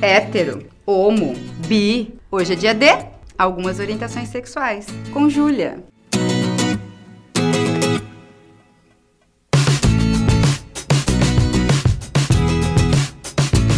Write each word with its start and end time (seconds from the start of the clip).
hétero, 0.00 0.66
homo, 0.86 1.34
bi. 1.66 2.14
Hoje 2.30 2.52
é 2.52 2.56
dia 2.56 2.74
de 2.74 3.06
algumas 3.36 3.78
orientações 3.78 4.28
sexuais. 4.28 4.86
Com 5.12 5.28
Júlia. 5.28 5.82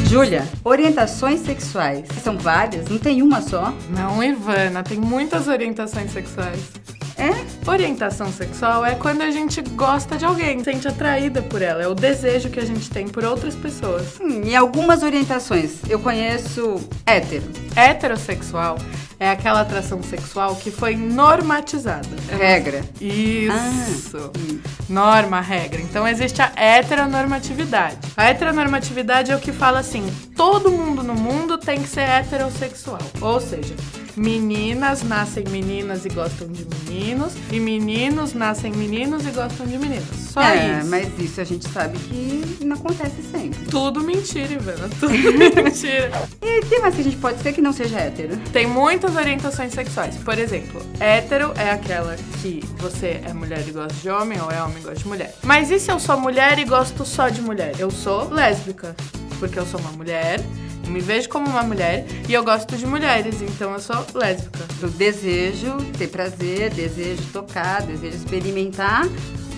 Júlia, 0.06 0.48
orientações 0.64 1.40
sexuais. 1.40 2.08
São 2.22 2.37
várias? 2.37 2.88
Não 2.88 2.99
tem 2.99 3.22
uma 3.22 3.40
só? 3.40 3.72
Não, 3.90 4.22
Ivana, 4.22 4.83
tem 4.83 4.99
muitas 4.99 5.47
orientações 5.47 6.11
sexuais. 6.11 6.72
É? 7.21 7.71
Orientação 7.71 8.32
sexual 8.32 8.84
é 8.84 8.94
quando 8.94 9.21
a 9.21 9.30
gente 9.30 9.60
gosta 9.60 10.16
de 10.16 10.24
alguém, 10.24 10.58
se 10.58 10.64
sente 10.64 10.88
atraída 10.88 11.42
por 11.42 11.60
ela, 11.60 11.82
é 11.82 11.86
o 11.86 11.94
desejo 11.94 12.48
que 12.48 12.58
a 12.58 12.64
gente 12.64 12.88
tem 12.88 13.06
por 13.06 13.24
outras 13.24 13.54
pessoas. 13.54 14.18
Hum, 14.21 14.42
e 14.44 14.56
algumas 14.56 15.03
orientações. 15.03 15.76
Eu 15.88 16.00
conheço 16.00 16.80
hétero. 17.04 17.45
Heterossexual 17.77 18.78
é 19.20 19.28
aquela 19.28 19.60
atração 19.60 20.02
sexual 20.02 20.56
que 20.56 20.70
foi 20.70 20.96
normatizada. 20.96 22.09
Regra. 22.30 22.80
Isso. 22.98 24.16
Ah, 24.16 24.38
hum. 24.38 24.60
Norma, 24.88 25.42
regra. 25.42 25.80
Então 25.80 26.09
existe 26.09 26.40
a 26.40 26.50
heteronormatividade. 26.56 27.98
A 28.16 28.30
heteronormatividade 28.30 29.30
é 29.30 29.37
o 29.37 29.40
que 29.40 29.52
fala 29.52 29.80
assim: 29.80 30.10
todo 30.34 30.70
mundo 30.70 31.02
no 31.02 31.14
mundo 31.14 31.59
tem 31.59 31.82
que 31.82 31.88
ser 31.88 32.09
heterossexual. 32.09 32.98
Ou 33.20 33.38
seja, 33.40 33.74
meninas 34.16 35.02
nascem 35.02 35.45
meninas 35.48 36.05
e 36.05 36.09
gostam 36.09 36.48
de 36.48 36.64
meninos, 36.64 37.32
e 37.51 37.60
meninos 37.60 38.32
nascem 38.34 38.73
meninos 38.73 39.27
e 39.27 39.30
gostam 39.30 39.66
de 39.66 39.78
meninas. 39.78 40.05
Só 40.32 40.42
é, 40.42 40.78
isso. 40.78 40.88
mas 40.88 41.18
isso 41.18 41.41
a 41.41 41.45
gente 41.45 41.68
sabe 41.68 41.98
que 41.98 42.65
não 42.65 42.77
acontece 42.77 43.23
sempre. 43.30 43.65
Tudo 43.70 44.01
mentira, 44.02 44.52
Ivana. 44.52 44.88
Tudo 45.01 45.12
mentira. 45.12 46.10
E 46.41 46.60
que 46.66 46.78
mais 46.78 46.95
que 46.95 47.01
a 47.01 47.04
gente 47.04 47.16
pode 47.16 47.42
ser 47.42 47.52
que 47.52 47.60
não 47.60 47.73
seja 47.73 47.98
hétero? 47.98 48.37
Tem 48.52 48.66
muitas 48.66 49.16
orientações 49.16 49.73
sexuais. 49.73 50.16
Por 50.16 50.38
exemplo, 50.38 50.80
hétero 51.01 51.52
é 51.56 51.71
aquela 51.71 52.16
que 52.40 52.62
você 52.79 53.21
é 53.24 53.32
mulher 53.32 53.66
e 53.66 53.73
gosta 53.73 53.95
de 53.95 54.09
homem, 54.09 54.40
ou 54.40 54.51
é 54.51 54.62
homem 54.62 54.79
e 54.79 54.82
gosta 54.82 54.99
de 54.99 55.09
mulher. 55.09 55.34
Mas 55.43 55.71
e 55.71 55.80
se 55.80 55.90
eu 55.90 55.99
sou 55.99 56.18
mulher 56.18 56.59
e 56.59 56.65
gosto 56.65 57.04
só 57.04 57.29
de 57.29 57.40
mulher? 57.40 57.74
Eu 57.79 57.90
sou 57.90 58.29
lésbica, 58.32 58.95
porque 59.38 59.59
eu 59.59 59.66
sou 59.66 59.80
uma 59.80 59.93
mulher. 59.93 60.40
Eu 60.84 60.90
me 60.90 61.00
vejo 61.00 61.28
como 61.28 61.48
uma 61.48 61.62
mulher 61.62 62.06
e 62.28 62.32
eu 62.32 62.45
gosto 62.45 62.76
de 62.76 62.86
mulheres, 62.86 63.40
então 63.42 63.73
eu 63.73 63.80
sou 63.80 64.05
lésbica. 64.14 64.67
Eu 64.81 64.89
desejo 64.91 65.77
ter 65.97 66.09
prazer, 66.09 66.70
desejo 66.70 67.22
tocar, 67.33 67.83
desejo 67.83 68.17
experimentar 68.17 69.06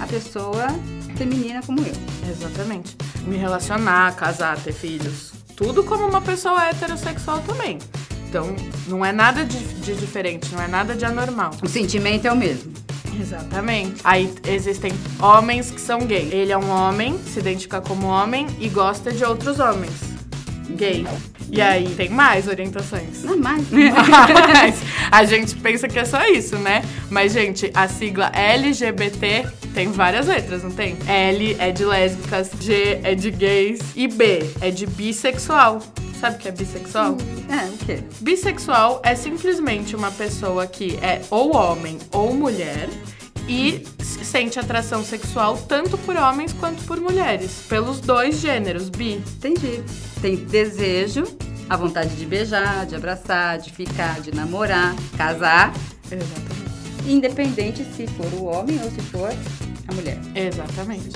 a 0.01 0.07
pessoa 0.07 0.67
feminina 1.17 1.61
como 1.63 1.81
eu. 1.81 1.95
Exatamente. 2.31 2.97
Me 3.27 3.37
relacionar, 3.37 4.15
casar, 4.17 4.59
ter 4.59 4.73
filhos. 4.73 5.33
Tudo 5.57 5.85
como 5.85 6.07
uma 6.07 6.21
pessoa 6.21 6.69
heterossexual 6.69 7.41
também. 7.41 7.79
Então, 8.29 8.57
não 8.89 9.05
é 9.05 9.13
nada 9.13 9.45
de, 9.45 9.59
de 9.59 9.95
diferente, 9.95 10.53
não 10.55 10.63
é 10.63 10.67
nada 10.67 10.95
de 10.95 11.05
anormal. 11.05 11.53
O 11.63 11.69
sentimento 11.69 12.27
é 12.27 12.33
o 12.33 12.37
mesmo. 12.37 12.73
Exatamente. 13.21 14.01
Aí 14.05 14.33
existem 14.47 14.93
homens 15.21 15.71
que 15.71 15.81
são 15.81 16.07
gays. 16.07 16.33
Ele 16.33 16.51
é 16.51 16.57
um 16.57 16.71
homem, 16.71 17.19
se 17.25 17.41
identifica 17.41 17.81
como 17.81 18.07
homem 18.07 18.47
e 18.59 18.69
gosta 18.69 19.13
de 19.13 19.23
outros 19.25 19.61
homens. 19.61 20.12
Gay. 20.73 21.07
E 21.51 21.61
aí 21.61 21.95
tem 21.95 22.09
mais 22.09 22.49
orientações. 22.49 23.23
Não 23.25 23.37
mais. 23.37 23.65
Mas 23.71 24.83
a 25.11 25.25
gente 25.25 25.55
pensa 25.57 25.87
que 25.87 25.99
é 25.99 26.05
só 26.05 26.25
isso, 26.27 26.57
né? 26.57 26.83
Mas, 27.11 27.33
gente, 27.33 27.71
a 27.75 27.87
sigla 27.89 28.31
LGBT 28.35 29.47
tem 29.75 29.91
várias 29.91 30.27
letras, 30.27 30.63
não 30.63 30.71
tem? 30.71 30.97
L 31.07 31.57
é 31.59 31.71
de 31.71 31.85
lésbicas, 31.85 32.51
G 32.61 33.01
é 33.03 33.15
de 33.15 33.31
gays 33.31 33.81
e 33.95 34.09
B 34.09 34.51
é 34.61 34.71
de 34.71 34.87
bissexual. 34.87 35.81
Sabe 36.19 36.37
o 36.37 36.39
que 36.39 36.49
é 36.49 36.53
bissexual? 36.53 37.17
É, 37.49 37.65
o 37.67 37.79
quê? 37.85 37.99
Bissexual 38.21 39.03
é 39.05 39.15
simplesmente 39.15 39.97
uma 39.97 40.11
pessoa 40.11 40.67
que 40.67 40.97
é 41.03 41.21
ou 41.31 41.57
homem 41.57 41.99
ou 42.13 42.33
mulher 42.33 42.89
e 43.49 43.85
sente 44.01 44.59
atração 44.59 45.05
sexual 45.05 45.59
tanto 45.69 45.99
por 45.99 46.17
homens 46.17 46.53
quanto 46.53 46.83
por 46.85 47.01
mulheres, 47.01 47.65
pelos 47.69 48.01
dois 48.01 48.39
gêneros, 48.39 48.89
bi. 48.89 49.15
Entendi. 49.15 49.83
Tem 50.23 50.37
desejo, 50.37 51.25
a 51.69 51.77
vontade 51.77 52.15
de 52.17 52.25
beijar, 52.25 52.87
de 52.87 52.95
abraçar, 52.95 53.59
de 53.59 53.71
ficar, 53.73 54.21
de 54.21 54.33
namorar, 54.35 54.95
casar, 55.17 55.75
Exatamente. 56.05 57.09
independente 57.09 57.85
se 57.97 58.07
for 58.07 58.27
o 58.35 58.45
homem 58.45 58.79
ou 58.83 58.91
se 58.91 59.01
for 59.11 59.31
a 59.89 59.93
mulher. 59.95 60.19
Exatamente. 60.35 61.11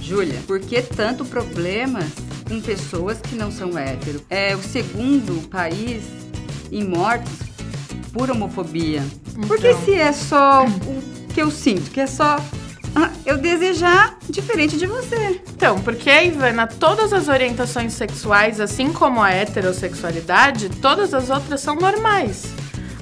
Júlia, 0.00 0.38
por 0.46 0.60
que 0.60 0.82
tanto 0.82 1.24
problemas 1.24 2.04
com 2.46 2.60
pessoas 2.60 3.18
que 3.20 3.34
não 3.34 3.50
são 3.50 3.76
hétero? 3.78 4.20
É 4.28 4.54
o 4.54 4.62
segundo 4.62 5.48
país 5.48 6.02
em 6.70 6.84
mortes 6.84 7.32
por 8.12 8.30
homofobia. 8.30 9.02
Por 9.48 9.58
que 9.58 9.68
Então. 9.70 9.84
se 9.86 9.94
é 9.94 10.12
só 10.12 10.66
o 10.66 11.32
que 11.32 11.40
eu 11.40 11.50
sinto, 11.50 11.90
que 11.90 12.00
é 12.00 12.06
só 12.06 12.36
eu 13.24 13.38
desejar 13.38 14.18
diferente 14.28 14.76
de 14.76 14.86
você? 14.86 15.40
Então, 15.54 15.80
porque, 15.80 16.10
Ivana, 16.10 16.66
todas 16.66 17.12
as 17.12 17.28
orientações 17.28 17.92
sexuais, 17.92 18.60
assim 18.60 18.92
como 18.92 19.22
a 19.22 19.30
heterossexualidade, 19.30 20.68
todas 20.80 21.14
as 21.14 21.30
outras 21.30 21.60
são 21.60 21.76
normais. 21.76 22.46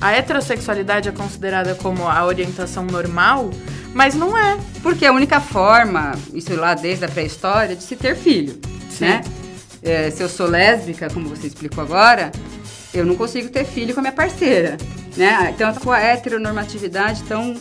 A 0.00 0.12
heterossexualidade 0.12 1.08
é 1.08 1.12
considerada 1.12 1.74
como 1.74 2.06
a 2.06 2.24
orientação 2.24 2.84
normal, 2.84 3.50
mas 3.94 4.14
não 4.14 4.36
é. 4.36 4.58
Porque 4.82 5.06
a 5.06 5.12
única 5.12 5.40
forma, 5.40 6.12
isso 6.32 6.54
lá 6.54 6.74
desde 6.74 7.04
a 7.04 7.08
pré-história, 7.08 7.74
de 7.74 7.82
se 7.82 7.96
ter 7.96 8.14
filho, 8.14 8.58
Sim. 8.90 9.06
né? 9.06 9.24
É, 9.82 10.10
se 10.10 10.22
eu 10.22 10.28
sou 10.28 10.46
lésbica, 10.46 11.08
como 11.08 11.28
você 11.28 11.46
explicou 11.46 11.82
agora, 11.82 12.30
eu 12.92 13.04
não 13.04 13.14
consigo 13.16 13.48
ter 13.48 13.64
filho 13.64 13.94
com 13.94 14.00
a 14.00 14.02
minha 14.02 14.12
parceira, 14.12 14.76
né? 15.16 15.52
Então, 15.54 15.72
com 15.74 15.90
a 15.90 16.00
heteronormatividade 16.00 17.22
tão 17.24 17.56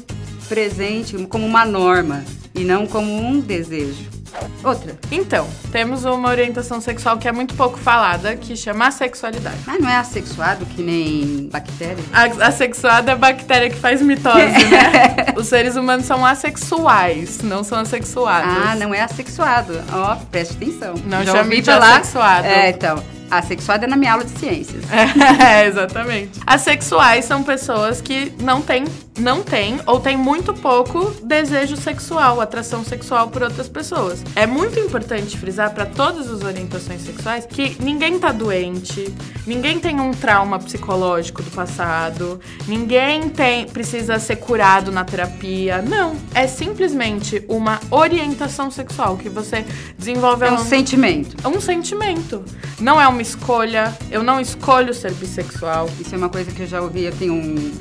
presente 0.47 1.17
como 1.27 1.45
uma 1.45 1.65
norma 1.65 2.23
e 2.53 2.63
não 2.63 2.85
como 2.87 3.11
um 3.15 3.39
desejo. 3.39 4.17
Outra, 4.63 4.95
Então, 5.09 5.47
temos 5.71 6.03
uma 6.05 6.29
orientação 6.29 6.79
sexual 6.81 7.17
que 7.17 7.27
é 7.27 7.31
muito 7.31 7.55
pouco 7.55 7.77
falada, 7.77 8.35
que 8.35 8.55
chama 8.55 8.87
assexualidade. 8.87 9.57
mas 9.65 9.79
não 9.81 9.89
é 9.89 9.95
assexuado 9.97 10.65
que 10.65 10.83
nem 10.83 11.49
bactéria? 11.51 12.03
A 12.13 12.47
assexuada 12.47 13.13
é 13.13 13.15
bactéria 13.15 13.69
que 13.69 13.77
faz 13.77 14.01
mitose, 14.01 14.37
né? 14.69 15.33
Os 15.35 15.47
seres 15.47 15.75
humanos 15.75 16.05
são 16.05 16.23
assexuais, 16.25 17.39
não 17.41 17.63
são 17.63 17.79
assexuados. 17.79 18.51
Ah, 18.65 18.75
não 18.75 18.93
é 18.93 19.01
assexuado. 19.01 19.81
Ó, 19.91 20.15
preste 20.29 20.53
atenção. 20.55 20.93
Não 21.05 21.23
Já 21.23 21.31
chame 21.31 21.61
de 21.61 21.71
falar- 21.71 21.97
assexuado. 21.99 22.47
É, 22.47 22.69
então. 22.69 23.03
Assexuado 23.29 23.85
é 23.85 23.87
na 23.87 23.95
minha 23.97 24.13
aula 24.13 24.23
de 24.23 24.37
ciências. 24.39 24.83
É, 25.39 25.65
exatamente. 25.67 26.39
Assexuais 26.45 27.25
são 27.25 27.43
pessoas 27.43 28.01
que 28.01 28.31
não 28.41 28.61
têm, 28.61 28.85
não 29.19 29.41
têm 29.43 29.79
ou 29.85 29.99
têm 29.99 30.17
muito 30.17 30.53
pouco 30.53 31.11
desejo 31.23 31.75
sexual, 31.77 32.41
atração 32.41 32.83
sexual 32.83 33.27
por 33.29 33.43
outras 33.43 33.67
pessoas. 33.69 34.23
É 34.35 34.45
muito 34.45 34.79
importante 34.79 35.37
frisar 35.37 35.73
para 35.73 35.85
todas 35.85 36.29
as 36.29 36.41
orientações 36.43 37.01
sexuais 37.01 37.45
que 37.45 37.77
ninguém 37.81 38.19
tá 38.19 38.31
doente, 38.31 39.13
ninguém 39.45 39.79
tem 39.79 39.99
um 39.99 40.11
trauma 40.11 40.59
psicológico 40.59 41.41
do 41.43 41.51
passado, 41.51 42.39
ninguém 42.67 43.29
tem 43.29 43.65
precisa 43.67 44.19
ser 44.19 44.37
curado 44.37 44.91
na 44.91 45.03
terapia. 45.05 45.81
Não, 45.81 46.15
é 46.33 46.47
simplesmente 46.47 47.43
uma 47.47 47.79
orientação 47.91 48.69
sexual 48.71 49.17
que 49.17 49.29
você 49.29 49.65
desenvolve 49.97 50.43
É 50.45 50.47
ao 50.47 50.53
um 50.55 50.57
longo 50.57 50.69
sentimento. 50.69 51.35
é 51.43 51.47
um 51.47 51.61
sentimento. 51.61 52.43
Não 52.79 52.99
é 52.99 53.07
uma 53.07 53.16
escolha. 53.21 53.95
Eu 54.09 54.23
não 54.23 54.39
escolho 54.39 54.93
ser 54.93 55.13
bissexual. 55.13 55.89
Isso 55.99 56.13
é 56.13 56.17
uma 56.17 56.29
coisa 56.29 56.51
que 56.51 56.61
eu 56.61 56.67
já 56.67 56.81
ouvi. 56.81 57.03
Eu 57.03 57.13
tenho 57.13 57.33
um, 57.33 57.71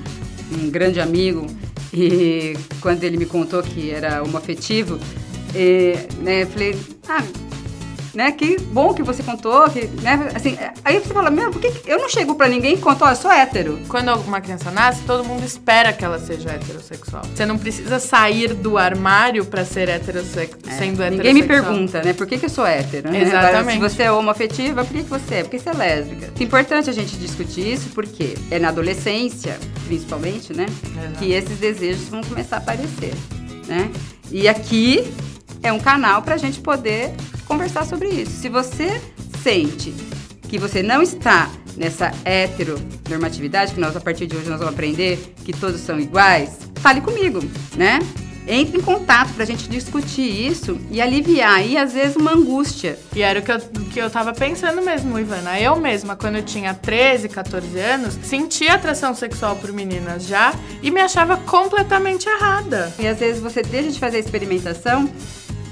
um 0.53 0.71
grande 0.71 1.01
amigo 1.01 1.47
e 1.93 2.57
quando 2.81 3.05
ele 3.05 3.17
me 3.17 3.27
contou 3.27 3.63
que 3.63 3.91
era 3.91 4.23
homoafetivo, 4.23 4.99
e, 5.55 5.95
né, 6.19 6.43
eu 6.43 6.47
falei, 6.47 6.79
ah, 7.09 7.23
né, 8.17 8.33
que 8.33 8.59
bom 8.59 8.95
que 8.95 9.03
você 9.03 9.23
contou, 9.23 9.69
que, 9.69 9.87
né, 10.01 10.31
assim, 10.35 10.57
aí 10.83 10.99
você 10.99 11.13
fala, 11.13 11.31
meu, 11.31 11.51
por 11.51 11.61
que 11.61 11.71
que 11.71 11.91
eu 11.91 11.99
não 11.99 12.09
chego 12.09 12.35
pra 12.35 12.49
ninguém 12.49 12.75
e 12.75 12.79
conto, 12.79 13.05
ó, 13.05 13.11
eu 13.11 13.17
sou 13.17 13.31
hétero? 13.31 13.79
Quando 13.89 14.11
uma 14.23 14.41
criança 14.41 14.71
nasce, 14.71 15.03
todo 15.03 15.23
mundo 15.23 15.45
espera 15.45 15.93
que 15.93 16.03
ela 16.03 16.19
seja 16.19 16.51
heterossexual. 16.51 17.23
Você 17.35 17.45
não 17.45 17.59
precisa 17.59 17.99
sair 17.99 18.55
do 18.55 18.79
armário 18.79 19.45
pra 19.45 19.67
ser 19.67 19.91
heterossexual, 19.91 20.61
sendo 20.65 21.03
heterossexual. 21.03 21.11
Ninguém 21.11 21.35
me 21.35 21.43
pergunta, 21.43 22.03
né, 22.03 22.15
por 22.15 22.27
que, 22.27 22.39
que 22.39 22.47
eu 22.47 22.51
sou 22.51 22.67
hétero? 22.67 23.11
né? 23.11 23.21
Exatamente. 23.23 23.75
Se 23.75 23.97
você 23.97 24.03
é 24.05 24.13
homoafetiva, 24.13 24.83
por 24.83 24.93
que, 24.95 25.03
que 25.03 25.11
você 25.11 25.35
é? 25.37 25.43
Porque 25.43 25.59
você 25.59 25.69
é 25.69 25.75
lésbica. 25.75 26.33
É 26.41 26.43
importante 26.43 26.89
a 26.89 26.93
gente 26.95 27.17
discutir 27.19 27.71
isso, 27.75 27.91
porque 27.95 28.35
é 28.51 28.59
na 28.59 28.69
adolescência, 28.69 29.59
principalmente, 29.87 30.55
né, 30.55 30.65
Exato. 30.67 31.19
que 31.19 31.33
esses 31.33 31.59
desejos 31.59 32.09
vão 32.09 32.23
começar 32.23 32.57
a 32.57 32.59
aparecer, 32.61 33.13
né? 33.67 33.91
E 34.31 34.49
aqui 34.49 35.13
é 35.63 35.71
um 35.71 35.79
canal 35.79 36.23
pra 36.23 36.39
gente 36.39 36.61
poder 36.61 37.13
conversar 37.47 37.87
sobre 37.87 38.09
isso. 38.09 38.33
Se 38.33 38.49
você 38.49 39.01
sente 39.43 39.95
que 40.49 40.59
você 40.59 40.83
não 40.83 41.03
está 41.03 41.51
nessa 41.77 42.13
heteronormatividade, 42.25 43.75
que 43.75 43.81
nós 43.81 43.97
a 43.97 44.01
partir 44.01 44.27
de 44.27 44.37
hoje 44.37 44.49
nós 44.49 44.59
vamos 44.59 44.75
aprender 44.75 45.35
que 45.45 45.53
todos 45.53 45.81
são 45.81 45.99
iguais, 46.01 46.59
fale 46.77 47.01
comigo, 47.01 47.41
né? 47.77 47.99
Entre 48.49 48.79
em 48.79 48.81
contato 48.81 49.33
pra 49.35 49.45
gente 49.45 49.69
discutir 49.69 50.23
isso 50.23 50.79
e 50.89 51.01
aliviar 51.01 51.55
aí, 51.55 51.77
às 51.77 51.93
vezes, 51.93 52.15
uma 52.15 52.33
angústia. 52.33 52.97
E 53.13 53.21
era 53.21 53.41
o 53.41 53.43
que 53.43 53.51
eu, 53.51 53.59
que 53.93 53.99
eu 53.99 54.09
tava 54.09 54.33
pensando 54.33 54.81
mesmo, 54.83 55.19
Ivana. 55.19 55.61
Eu 55.61 55.75
mesma, 55.75 56.15
quando 56.15 56.37
eu 56.37 56.45
tinha 56.45 56.73
13, 56.73 57.29
14 57.29 57.77
anos, 57.81 58.17
sentia 58.23 58.75
atração 58.75 59.17
sexual 59.17 59.57
por 59.57 59.73
meninas 59.73 60.25
já 60.29 60.55
e 60.81 60.93
me 60.93 61.01
achava 61.01 61.37
completamente 61.39 62.29
errada. 62.29 62.95
E 63.01 63.09
às 63.09 63.19
vezes 63.19 63.43
você 63.43 63.63
deixa 63.63 63.91
de 63.91 63.99
fazer 63.99 64.19
a 64.19 64.21
experimentação 64.21 65.11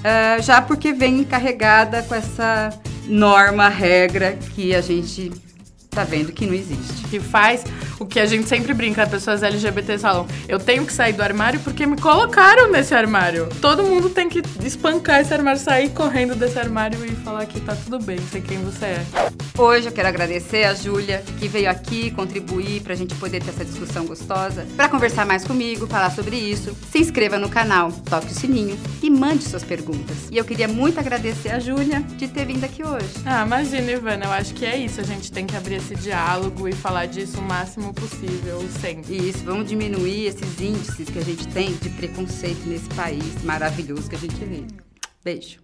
uh, 0.05 0.43
já 0.43 0.61
porque 0.61 0.93
vem 0.93 1.25
carregada 1.25 2.03
com 2.03 2.15
essa 2.15 2.71
norma, 3.07 3.69
regra 3.69 4.37
que 4.55 4.75
a 4.75 4.81
gente 4.81 5.33
tá 5.91 6.05
vendo 6.05 6.33
que 6.33 6.47
não 6.47 6.55
existe. 6.55 7.05
Que 7.09 7.19
faz 7.19 7.65
o 7.99 8.07
que 8.07 8.19
a 8.19 8.27
gente 8.27 8.49
sempre 8.49 8.75
brinca, 8.75 9.03
as 9.03 9.09
pessoas 9.09 9.43
LGBTs 9.43 10.03
falam, 10.03 10.27
eu 10.49 10.59
tenho 10.59 10.85
que 10.85 10.93
sair 10.93 11.13
do 11.13 11.23
armário 11.23 11.61
porque 11.61 11.87
me 11.87 11.97
colocaram 12.01 12.71
nesse 12.71 12.95
armário. 12.95 13.49
Todo 13.61 13.83
mundo 13.83 14.11
tem 14.11 14.29
que 14.29 14.43
espancar 14.65 15.21
esse 15.21 15.33
armário, 15.33 15.61
sair 15.61 15.91
correndo 15.91 16.35
desse 16.35 16.59
armário 16.59 17.05
e 17.05 17.11
falar 17.17 17.47
que 17.47 17.61
tá 17.61 17.77
tudo 17.77 17.99
bem, 17.99 18.19
sei 18.31 18.41
quem 18.41 18.59
você 18.59 18.87
é. 18.87 19.07
Hoje 19.57 19.87
eu 19.87 19.93
quero 19.93 20.09
agradecer 20.09 20.65
a 20.65 20.75
Júlia, 20.75 21.23
que 21.39 21.47
veio 21.47 21.71
aqui 21.71 22.11
contribuir 22.11 22.81
pra 22.83 22.95
gente 22.95 23.15
poder 23.15 23.43
ter 23.43 23.51
essa 23.51 23.65
discussão 23.65 24.05
gostosa. 24.05 24.67
Pra 24.77 24.89
conversar 24.89 25.25
mais 25.25 25.45
comigo, 25.45 25.87
falar 25.87 26.11
sobre 26.11 26.37
isso, 26.37 26.77
se 26.91 26.99
inscreva 26.99 27.39
no 27.39 27.49
canal, 27.49 27.93
toque 27.93 28.33
o 28.33 28.35
sininho 28.35 28.79
e 29.03 29.09
mande 29.11 29.45
suas 29.45 29.63
perguntas. 29.63 30.29
E 30.31 30.37
eu 30.37 30.45
queria 30.45 30.67
muito 30.67 30.99
agradecer 30.99 31.51
a 31.51 31.59
Júlia 31.59 32.01
de 32.01 32.27
ter 32.27 32.45
vindo 32.45 32.65
aqui 32.65 32.83
hoje. 32.83 33.07
Ah, 33.25 33.45
imagina, 33.45 33.93
Ivana, 33.93 34.25
eu 34.25 34.33
acho 34.33 34.55
que 34.55 34.65
é 34.65 34.77
isso. 34.77 35.01
A 35.01 35.05
gente 35.05 35.31
tem 35.31 35.47
que 35.47 35.57
abrir 35.57 35.77
esse 35.77 35.95
diálogo 35.95 36.69
e 36.69 36.73
falar 36.73 37.07
disso 37.07 37.39
o 37.39 37.43
máximo 37.85 37.93
possível, 37.93 38.61
sempre. 38.81 39.29
Isso, 39.29 39.45
vamos 39.45 39.69
diminuir 39.69 40.27
esses 40.27 40.61
índices 40.61 41.09
que 41.09 41.19
a 41.19 41.23
gente 41.23 41.47
tem 41.49 41.75
de 41.77 41.91
preconceito 41.91 42.67
nesse 42.67 42.89
país 42.91 43.43
maravilhoso 43.43 44.09
que 44.09 44.17
a 44.17 44.19
gente 44.19 44.37
vive. 44.37 44.69
Beijo. 45.23 45.51